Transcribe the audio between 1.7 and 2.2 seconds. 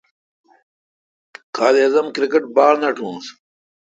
اعظم